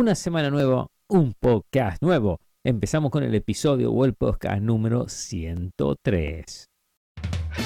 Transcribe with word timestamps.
una 0.00 0.14
semana 0.14 0.48
nueva, 0.48 0.86
un 1.10 1.34
podcast 1.38 2.02
nuevo. 2.02 2.40
Empezamos 2.64 3.10
con 3.10 3.22
el 3.22 3.34
episodio 3.34 3.92
o 3.92 4.06
el 4.06 4.14
podcast 4.14 4.62
número 4.62 5.06
103. 5.06 6.64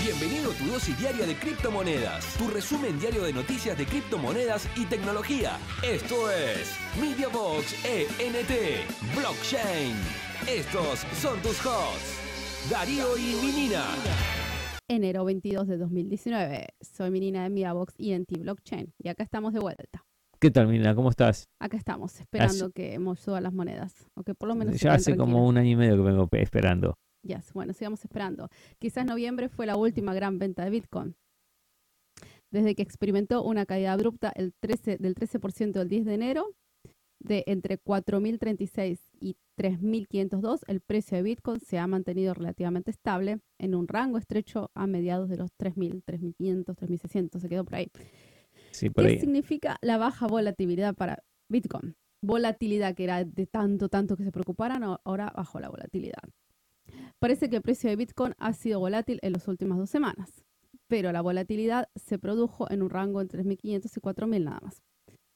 Bienvenido 0.02 0.50
a 0.50 0.54
tu 0.54 0.64
dosis 0.64 0.98
diaria 0.98 1.26
de 1.26 1.36
criptomonedas, 1.36 2.36
tu 2.36 2.48
resumen 2.48 2.98
diario 2.98 3.22
de 3.22 3.32
noticias 3.32 3.78
de 3.78 3.86
criptomonedas 3.86 4.68
y 4.76 4.84
tecnología. 4.86 5.58
Esto 5.84 6.28
es 6.28 6.76
MediaBox 7.00 7.84
ENT 7.84 8.50
Blockchain. 9.16 9.94
Estos 10.48 11.06
son 11.14 11.40
tus 11.40 11.64
hosts, 11.64 12.68
Darío 12.68 13.16
y 13.16 13.36
Minina. 13.46 13.84
Enero 14.88 15.24
22 15.24 15.68
de 15.68 15.78
2019. 15.78 16.66
Soy 16.80 17.12
Minina 17.12 17.44
de 17.44 17.50
MediaBox 17.50 17.94
ENT 17.96 18.40
Blockchain 18.40 18.92
y 18.98 19.08
acá 19.08 19.22
estamos 19.22 19.52
de 19.52 19.60
vuelta. 19.60 20.03
¿Qué 20.44 20.50
tal, 20.50 20.68
Mina? 20.68 20.94
¿Cómo 20.94 21.08
estás? 21.08 21.48
Acá 21.58 21.78
estamos, 21.78 22.20
esperando 22.20 22.70
que 22.70 22.92
hemos 22.92 23.18
suba 23.18 23.40
las 23.40 23.54
monedas. 23.54 24.10
O 24.12 24.22
que 24.24 24.34
por 24.34 24.46
lo 24.50 24.54
menos. 24.54 24.78
Ya 24.78 24.92
hace 24.92 25.16
como 25.16 25.46
un 25.48 25.56
año 25.56 25.70
y 25.70 25.76
medio 25.76 25.96
que 25.96 26.02
vengo 26.02 26.26
pe- 26.26 26.42
esperando. 26.42 26.98
Yes, 27.22 27.54
bueno, 27.54 27.72
sigamos 27.72 28.04
esperando. 28.04 28.50
Quizás 28.78 29.06
noviembre 29.06 29.48
fue 29.48 29.64
la 29.64 29.76
última 29.78 30.12
gran 30.12 30.38
venta 30.38 30.62
de 30.62 30.68
Bitcoin. 30.68 31.16
Desde 32.50 32.74
que 32.74 32.82
experimentó 32.82 33.42
una 33.42 33.64
caída 33.64 33.94
abrupta 33.94 34.34
el 34.36 34.52
13, 34.60 34.98
del 34.98 35.14
13% 35.14 35.80
el 35.80 35.88
10 35.88 36.04
de 36.04 36.12
enero, 36.12 36.50
de 37.20 37.44
entre 37.46 37.78
4.036 37.82 38.98
y 39.18 39.36
3.502, 39.58 40.60
el 40.66 40.82
precio 40.82 41.16
de 41.16 41.22
Bitcoin 41.22 41.60
se 41.60 41.78
ha 41.78 41.86
mantenido 41.86 42.34
relativamente 42.34 42.90
estable 42.90 43.38
en 43.58 43.74
un 43.74 43.88
rango 43.88 44.18
estrecho 44.18 44.70
a 44.74 44.86
mediados 44.86 45.30
de 45.30 45.38
los 45.38 45.50
3.000, 45.58 46.02
3.500, 46.04 46.76
3.600, 46.76 47.38
se 47.40 47.48
quedó 47.48 47.64
por 47.64 47.76
ahí. 47.76 47.90
Sí, 48.74 48.90
por 48.90 49.04
¿Qué 49.04 49.10
ahí. 49.10 49.20
significa 49.20 49.78
la 49.82 49.98
baja 49.98 50.26
volatilidad 50.26 50.96
para 50.96 51.22
Bitcoin? 51.48 51.94
Volatilidad 52.20 52.96
que 52.96 53.04
era 53.04 53.24
de 53.24 53.46
tanto, 53.46 53.88
tanto 53.88 54.16
que 54.16 54.24
se 54.24 54.32
preocuparan, 54.32 54.82
ahora 54.82 55.32
bajó 55.36 55.60
la 55.60 55.68
volatilidad. 55.68 56.22
Parece 57.20 57.48
que 57.48 57.56
el 57.56 57.62
precio 57.62 57.88
de 57.88 57.94
Bitcoin 57.94 58.34
ha 58.36 58.52
sido 58.52 58.80
volátil 58.80 59.20
en 59.22 59.32
las 59.32 59.46
últimas 59.46 59.78
dos 59.78 59.90
semanas, 59.90 60.44
pero 60.88 61.12
la 61.12 61.20
volatilidad 61.20 61.88
se 61.94 62.18
produjo 62.18 62.68
en 62.68 62.82
un 62.82 62.90
rango 62.90 63.20
entre 63.20 63.44
3.500 63.44 63.96
y 63.96 64.00
4.000 64.00 64.44
nada 64.44 64.58
más. 64.60 64.82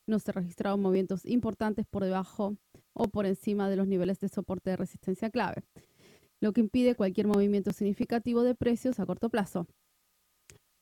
No 0.09 0.19
se 0.19 0.33
registraron 0.33 0.83
movimientos 0.83 1.25
importantes 1.25 1.87
por 1.87 2.03
debajo 2.03 2.57
o 2.93 3.05
por 3.05 3.25
encima 3.25 3.71
de 3.71 3.77
los 3.77 3.87
niveles 3.87 4.19
de 4.19 4.29
soporte 4.29 4.71
de 4.71 4.79
resistencia 4.79 5.31
clave, 5.31 5.63
lo 6.41 6.53
que 6.53 6.61
impide 6.61 6.97
cualquier 6.97 7.29
movimiento 7.29 7.73
significativo 7.73 8.43
de 8.43 8.57
precios 8.57 8.99
a 8.99 9.07
corto 9.07 9.29
plazo. 9.29 9.69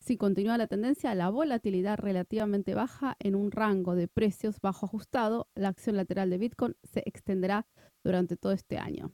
Si 0.06 0.16
continúa 0.16 0.56
la 0.56 0.68
tendencia, 0.68 1.12
la 1.16 1.30
volatilidad 1.30 1.98
relativamente 1.98 2.76
baja 2.76 3.16
en 3.18 3.34
un 3.34 3.50
rango 3.50 3.96
de 3.96 4.06
precios 4.06 4.60
bajo 4.60 4.86
ajustado, 4.86 5.48
la 5.56 5.66
acción 5.66 5.96
lateral 5.96 6.30
de 6.30 6.38
Bitcoin 6.38 6.76
se 6.84 7.02
extenderá 7.06 7.66
durante 8.04 8.36
todo 8.36 8.52
este 8.52 8.78
año, 8.78 9.12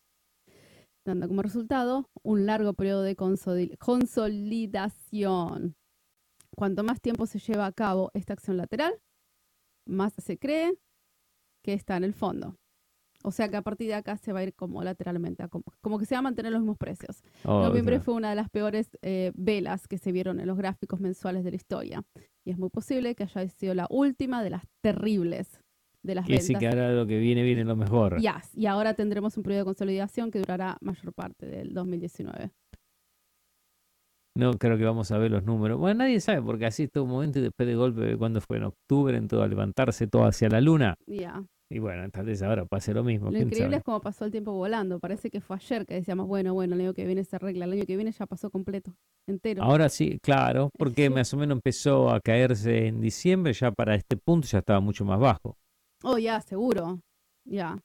dando 1.07 1.29
como 1.29 1.41
resultado 1.41 2.11
un 2.23 2.45
largo 2.45 2.75
periodo 2.75 3.05
de 3.05 3.17
consoli- 3.17 3.75
consolidación. 3.79 5.77
Cuanto 6.55 6.85
más 6.85 7.01
tiempo 7.01 7.25
se 7.25 7.39
lleva 7.39 7.65
a 7.65 7.73
cabo 7.73 8.11
esta 8.13 8.35
acción 8.35 8.59
lateral, 8.59 8.93
más 9.87 10.13
se 10.19 10.39
cree 10.39 10.75
que 11.65 11.73
está 11.73 11.97
en 11.97 12.05
el 12.05 12.13
fondo. 12.13 12.59
O 13.23 13.31
sea 13.31 13.49
que 13.49 13.57
a 13.57 13.63
partir 13.63 13.89
de 13.89 13.95
acá 13.95 14.17
se 14.17 14.33
va 14.33 14.41
a 14.41 14.43
ir 14.43 14.55
como 14.55 14.83
lateralmente, 14.83 15.49
como, 15.49 15.65
como 15.81 15.99
que 15.99 16.07
se 16.07 16.15
va 16.15 16.21
a 16.21 16.23
mantener 16.23 16.53
los 16.53 16.61
mismos 16.61 16.79
precios. 16.79 17.23
Oh, 17.45 17.63
Noviembre 17.63 18.01
fue 18.01 18.15
una 18.15 18.31
de 18.31 18.37
las 18.37 18.51
peores 18.51 18.91
eh, 19.03 19.33
velas 19.35 19.89
que 19.89 19.99
se 19.99 20.13
vieron 20.13 20.41
en 20.41 20.47
los 20.47 20.57
gráficos 20.57 21.01
mensuales 21.01 21.45
de 21.45 21.51
la 21.51 21.57
historia. 21.57 22.03
Y 22.45 22.51
es 22.51 22.59
muy 22.59 22.71
posible 22.71 23.15
que 23.15 23.25
haya 23.25 23.49
sido 23.49 23.75
la 23.75 23.87
última 23.91 24.43
de 24.43 24.51
las 24.51 24.63
terribles 24.81 25.61
de 26.03 26.17
las 26.17 26.27
Que 26.27 26.41
sí 26.41 26.55
que 26.55 26.67
ventas. 26.67 26.81
ahora 26.81 26.93
lo 26.95 27.07
que 27.07 27.19
viene, 27.19 27.43
viene 27.43 27.65
lo 27.65 27.77
mejor. 27.77 28.19
Yes, 28.21 28.57
Y 28.57 28.67
ahora 28.67 28.95
tendremos 28.95 29.37
un 29.37 29.45
periodo 29.45 29.61
de 29.61 29.65
consolidación 29.67 30.31
que 30.31 30.41
durará 30.41 30.77
mayor 30.81 31.13
parte 31.13 31.47
del 31.47 31.73
2019. 31.75 32.51
No 34.35 34.55
creo 34.55 34.79
que 34.79 34.85
vamos 34.85 35.13
a 35.13 35.19
ver 35.19 35.31
los 35.31 35.45
números. 35.45 35.79
Bueno, 35.79 35.99
nadie 35.99 36.19
sabe 36.21 36.41
porque 36.41 36.65
así 36.65 36.89
todo 36.89 37.05
un 37.05 37.11
momento 37.11 37.39
y 37.39 37.43
después 37.43 37.69
de 37.69 37.75
golpe, 37.75 38.17
cuando 38.17 38.41
fue 38.41 38.57
en 38.57 38.65
octubre, 38.65 39.17
en 39.17 39.29
todo 39.29 39.43
a 39.43 39.47
levantarse 39.49 40.07
todo 40.07 40.25
hacia 40.25 40.49
la 40.49 40.61
luna. 40.61 40.97
Ya. 41.07 41.45
Y 41.73 41.79
bueno, 41.79 42.09
tal 42.11 42.27
vez 42.27 42.43
ahora 42.43 42.67
pase 42.67 42.93
lo 42.93 43.03
mismo. 43.03 43.31
Lo 43.31 43.39
increíble 43.39 43.61
sabe. 43.65 43.77
es 43.77 43.83
cómo 43.85 44.01
pasó 44.01 44.25
el 44.27 44.31
tiempo 44.31 44.53
volando. 44.53 45.01
Parece 45.01 45.31
que 45.31 45.41
fue 45.41 45.57
ayer 45.57 45.87
que 45.87 45.95
decíamos, 45.95 46.27
bueno, 46.29 46.53
bueno, 46.53 46.75
el 46.75 46.81
año 46.83 46.93
que 46.95 47.07
viene 47.07 47.25
se 47.25 47.37
arregla. 47.37 47.65
El 47.65 47.73
año 47.73 47.87
que 47.87 47.97
viene 47.97 48.13
ya 48.13 48.27
pasó 48.27 48.51
completo, 48.51 48.95
entero. 49.27 49.63
Ahora 49.63 49.89
sí, 49.89 50.19
claro, 50.23 50.71
porque 50.79 51.05
Sí. 51.05 51.11
más 51.11 51.33
o 51.33 51.37
menos 51.39 51.57
empezó 51.57 52.11
a 52.11 52.21
caerse 52.21 52.89
en 52.89 53.01
diciembre, 53.01 53.53
ya 53.55 53.71
para 53.73 53.95
este 53.95 54.17
punto 54.17 54.47
ya 54.49 54.59
estaba 54.59 54.81
mucho 54.81 55.05
más 55.05 55.19
bajo. 55.19 55.57
Oh, 56.05 56.19
ya, 56.19 56.41
seguro. 56.43 57.01
Ya. 57.45 57.79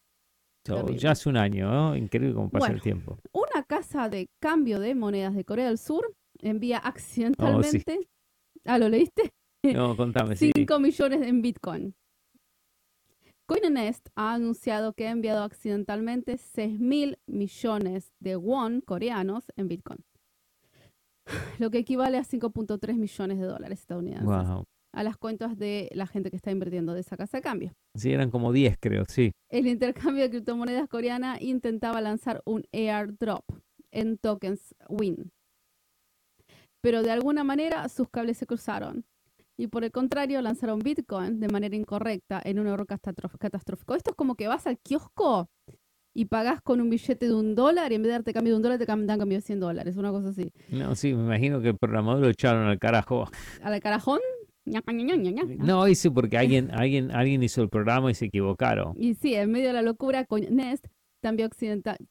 So, 0.65 0.89
ya 0.89 1.11
hace 1.11 1.29
un 1.29 1.37
año, 1.37 1.71
¿no? 1.71 1.95
Increíble 1.95 2.33
cómo 2.35 2.49
pasa 2.49 2.65
Bueno. 2.65 2.75
el 2.75 2.81
tiempo. 2.81 3.17
Una 3.31 3.63
casa 3.63 4.09
de 4.09 4.27
cambio 4.41 4.81
de 4.81 4.95
monedas 4.95 5.33
de 5.33 5.45
Corea 5.45 5.67
del 5.67 5.77
Sur 5.77 6.13
envía 6.41 6.81
Oh, 6.83 6.87
accidentalmente. 6.89 8.09
Ah, 8.65 8.77
¿lo 8.77 8.89
leíste? 8.89 9.31
No, 9.63 9.95
contame, 9.95 10.35
sí. 10.35 10.51
5 10.53 10.77
millones 10.79 11.21
en 11.21 11.41
Bitcoin. 11.41 11.95
Coinnest 13.47 14.09
ha 14.15 14.33
anunciado 14.33 14.93
que 14.93 15.07
ha 15.07 15.11
enviado 15.11 15.43
accidentalmente 15.43 16.37
6 16.37 16.79
mil 16.79 17.17
millones 17.27 18.11
de 18.19 18.35
won 18.35 18.81
coreanos 18.81 19.45
en 19.55 19.69
Bitcoin, 19.69 19.99
lo 21.59 21.71
que 21.71 21.77
equivale 21.77 22.17
a 22.17 22.23
5.3 22.23 22.95
millones 22.97 23.39
de 23.39 23.45
dólares 23.45 23.79
estadounidenses 23.79 24.25
Wow. 24.47 24.65
a 24.93 25.03
las 25.03 25.15
cuentas 25.17 25.57
de 25.57 25.89
la 25.93 26.07
gente 26.07 26.29
que 26.29 26.35
está 26.35 26.51
invirtiendo 26.51 26.93
de 26.93 26.99
esa 26.99 27.15
casa 27.15 27.37
de 27.37 27.41
cambio. 27.41 27.73
Sí, 27.95 28.11
eran 28.11 28.31
como 28.31 28.51
10, 28.51 28.75
creo, 28.81 29.05
sí. 29.07 29.31
El 29.49 29.67
intercambio 29.67 30.23
de 30.23 30.29
criptomonedas 30.29 30.89
coreana 30.89 31.37
intentaba 31.41 32.01
lanzar 32.01 32.41
un 32.45 32.65
airdrop 32.73 33.45
en 33.91 34.17
tokens 34.17 34.75
WIN. 34.89 35.31
Pero 36.81 37.01
de 37.01 37.11
alguna 37.11 37.45
manera 37.45 37.87
sus 37.87 38.09
cables 38.09 38.37
se 38.37 38.45
cruzaron. 38.45 39.05
Y 39.57 39.67
por 39.67 39.83
el 39.83 39.91
contrario, 39.91 40.41
lanzaron 40.41 40.79
Bitcoin 40.79 41.39
de 41.39 41.47
manera 41.47 41.75
incorrecta 41.75 42.41
en 42.43 42.59
un 42.59 42.67
error 42.67 42.85
catastrófico. 42.85 43.95
Esto 43.95 44.11
es 44.11 44.15
como 44.15 44.35
que 44.35 44.47
vas 44.47 44.67
al 44.67 44.77
kiosco 44.77 45.49
y 46.13 46.25
pagás 46.25 46.61
con 46.61 46.79
un 46.79 46.89
billete 46.89 47.27
de 47.27 47.33
un 47.33 47.55
dólar 47.55 47.91
y 47.91 47.95
en 47.95 48.01
vez 48.03 48.09
de 48.09 48.13
darte 48.13 48.33
cambio 48.33 48.53
de 48.53 48.57
un 48.57 48.63
dólar 48.63 48.79
te 48.79 48.85
dan 48.85 49.19
cambio 49.19 49.37
de 49.37 49.41
100 49.41 49.59
dólares. 49.59 49.97
Una 49.97 50.11
cosa 50.11 50.29
así. 50.29 50.51
No, 50.69 50.95
sí, 50.95 51.13
me 51.13 51.23
imagino 51.23 51.61
que 51.61 51.69
el 51.69 51.77
programador 51.77 52.21
lo 52.21 52.29
echaron 52.29 52.67
al 52.67 52.79
carajo. 52.79 53.27
¿A 53.61 53.69
la 53.69 53.79
carajón? 53.79 54.19
No, 55.59 55.87
hice 55.87 56.11
porque 56.11 56.37
alguien, 56.37 56.71
alguien, 56.71 57.11
alguien 57.11 57.41
hizo 57.41 57.61
el 57.61 57.69
programa 57.69 58.11
y 58.11 58.15
se 58.15 58.25
equivocaron. 58.25 58.93
Y 58.97 59.13
sí, 59.13 59.33
en 59.33 59.51
medio 59.51 59.67
de 59.67 59.73
la 59.73 59.81
locura, 59.81 60.25
Coinnest 60.25 60.87
también, 61.21 61.49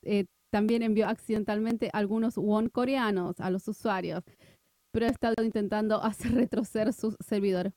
eh, 0.02 0.26
también 0.50 0.82
envió 0.82 1.06
accidentalmente 1.06 1.90
algunos 1.92 2.36
won 2.38 2.68
coreanos 2.68 3.40
a 3.40 3.50
los 3.50 3.68
usuarios, 3.68 4.22
pero 4.96 5.08
ha 5.08 5.10
estado 5.10 5.44
intentando 5.44 6.02
hacer 6.02 6.32
retroceder 6.32 6.90
sus 6.94 7.16
servidores 7.22 7.74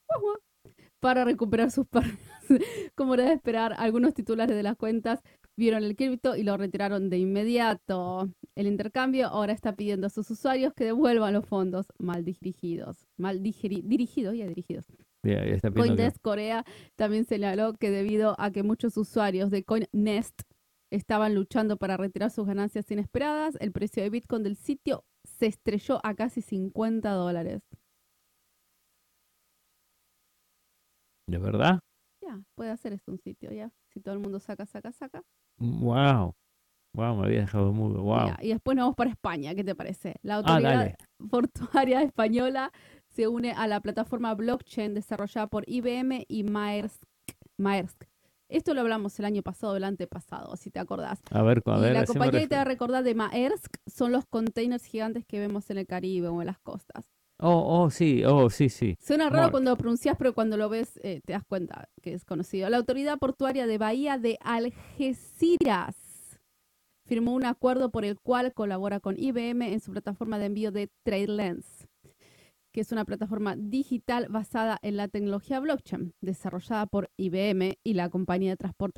para 1.01 1.25
recuperar 1.25 1.69
sus 1.69 1.85
pérdidas. 1.85 2.17
Como 2.95 3.15
era 3.15 3.25
de 3.25 3.33
esperar, 3.33 3.75
algunos 3.77 4.13
titulares 4.13 4.55
de 4.55 4.63
las 4.63 4.77
cuentas 4.77 5.19
vieron 5.57 5.83
el 5.83 5.97
cripto 5.97 6.37
y 6.37 6.43
lo 6.43 6.55
retiraron 6.55 7.09
de 7.09 7.17
inmediato. 7.17 8.29
El 8.55 8.67
intercambio 8.67 9.27
ahora 9.27 9.51
está 9.51 9.75
pidiendo 9.75 10.07
a 10.07 10.09
sus 10.09 10.31
usuarios 10.31 10.73
que 10.73 10.85
devuelvan 10.85 11.33
los 11.33 11.45
fondos 11.45 11.87
mal 11.97 12.23
dirigidos. 12.23 13.05
Mal 13.17 13.43
dirigidos, 13.43 14.37
ya 14.37 14.47
dirigidos. 14.47 14.85
Está 15.55 15.71
que- 15.71 15.87
Coindesk 15.97 16.21
Corea 16.21 16.63
también 16.95 17.25
señaló 17.25 17.73
que 17.73 17.91
debido 17.91 18.33
a 18.39 18.49
que 18.51 18.63
muchos 18.63 18.95
usuarios 18.95 19.51
de 19.51 19.65
Coinnest 19.65 20.43
estaban 20.89 21.35
luchando 21.35 21.75
para 21.75 21.97
retirar 21.97 22.31
sus 22.31 22.47
ganancias 22.47 22.89
inesperadas, 22.89 23.57
el 23.59 23.73
precio 23.73 24.01
de 24.03 24.09
Bitcoin 24.09 24.43
del 24.43 24.55
sitio 24.55 25.03
se 25.39 25.47
estrelló 25.47 25.99
a 26.03 26.13
casi 26.15 26.41
50 26.41 27.11
dólares. 27.11 27.61
¿De 31.27 31.37
verdad? 31.37 31.79
Ya, 32.21 32.41
puede 32.55 32.71
hacer 32.71 32.93
esto 32.93 33.11
un 33.11 33.19
sitio, 33.19 33.51
ya. 33.51 33.71
Si 33.93 34.01
todo 34.01 34.13
el 34.13 34.19
mundo 34.19 34.39
saca, 34.39 34.65
saca, 34.65 34.91
saca. 34.91 35.23
Wow. 35.59 36.33
Wow, 36.95 37.15
me 37.17 37.25
había 37.27 37.41
dejado 37.41 37.71
mudo. 37.71 38.01
Wow. 38.01 38.31
Y 38.41 38.49
después 38.49 38.75
nos 38.75 38.83
vamos 38.85 38.95
para 38.95 39.11
España, 39.11 39.53
¿qué 39.53 39.63
te 39.63 39.75
parece? 39.75 40.15
La 40.23 40.35
Ah, 40.35 40.37
autoridad 40.37 40.73
dale. 40.77 40.95
portuaria 41.29 42.01
española 42.11 42.71
se 43.07 43.27
une 43.27 43.51
a 43.51 43.67
la 43.67 43.79
plataforma 43.79 44.33
blockchain 44.33 44.93
desarrollada 44.93 45.47
por 45.47 45.63
IBM 45.67 46.25
y 46.27 46.43
Maersk. 46.43 47.03
Maersk. 47.57 48.03
Esto 48.49 48.73
lo 48.73 48.81
hablamos 48.81 49.17
el 49.19 49.25
año 49.25 49.43
pasado, 49.43 49.77
el 49.77 49.83
antepasado, 49.83 50.55
si 50.57 50.71
te 50.71 50.79
acordás. 50.79 51.21
A 51.31 51.43
ver, 51.43 51.61
a 51.65 51.77
Y 51.77 51.81
ver, 51.81 51.93
la 51.93 52.05
compañía 52.05 52.41
que 52.41 52.47
te 52.47 52.55
va 52.55 52.61
a 52.61 52.65
recordar 52.65 53.03
de 53.03 53.13
Maersk 53.15 53.77
son 53.87 54.11
los 54.11 54.25
containers 54.25 54.83
gigantes 54.85 55.23
que 55.25 55.39
vemos 55.39 55.69
en 55.69 55.77
el 55.77 55.85
Caribe 55.87 56.27
o 56.29 56.41
en 56.41 56.47
las 56.47 56.59
costas. 56.59 57.11
Oh, 57.41 57.83
oh, 57.83 57.89
sí, 57.89 58.23
oh, 58.25 58.49
sí, 58.49 58.67
sí. 58.69 58.95
Suena 58.99 59.29
raro 59.29 59.43
Mark. 59.43 59.51
cuando 59.51 59.71
lo 59.71 59.77
pronuncias, 59.77 60.17
pero 60.17 60.33
cuando 60.33 60.57
lo 60.57 60.67
ves 60.67 60.99
eh, 61.03 61.21
te 61.25 61.33
das 61.33 61.43
cuenta 61.47 61.87
que 62.01 62.13
es 62.13 62.25
conocido. 62.25 62.69
La 62.69 62.77
autoridad 62.77 63.17
portuaria 63.17 63.65
de 63.65 63.77
Bahía 63.77 64.17
de 64.17 64.37
Algeciras 64.41 65.95
firmó 67.05 67.33
un 67.33 67.45
acuerdo 67.45 67.91
por 67.91 68.03
el 68.03 68.19
cual 68.19 68.53
colabora 68.53 68.99
con 68.99 69.15
IBM 69.17 69.61
en 69.73 69.79
su 69.79 69.91
plataforma 69.91 70.37
de 70.37 70.45
envío 70.47 70.71
de 70.71 70.89
TradeLens, 71.03 71.87
que 72.71 72.81
es 72.81 72.91
una 72.91 73.05
plataforma 73.05 73.55
digital 73.55 74.27
basada 74.29 74.77
en 74.81 74.97
la 74.97 75.07
tecnología 75.07 75.59
blockchain, 75.59 76.13
desarrollada 76.21 76.85
por 76.85 77.11
IBM 77.17 77.77
y 77.83 77.93
la 77.93 78.09
compañía 78.09 78.51
de 78.51 78.57
transporte 78.57 78.89